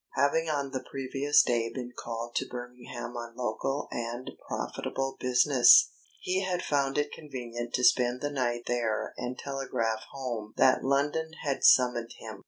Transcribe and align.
Having 0.15 0.49
on 0.49 0.71
the 0.71 0.83
previous 0.89 1.43
day 1.43 1.71
been 1.71 1.91
called 1.95 2.33
to 2.37 2.47
Birmingham 2.47 3.15
on 3.15 3.35
local 3.35 3.87
and 3.91 4.31
profitable 4.47 5.15
business, 5.19 5.91
he 6.19 6.41
had 6.41 6.63
found 6.63 6.97
it 6.97 7.11
convenient 7.11 7.75
to 7.75 7.83
spend 7.83 8.19
the 8.19 8.31
night 8.31 8.63
there 8.65 9.13
and 9.15 9.37
telegraph 9.37 10.01
home 10.09 10.55
that 10.57 10.83
London 10.83 11.33
had 11.43 11.63
summoned 11.63 12.13
him. 12.17 12.39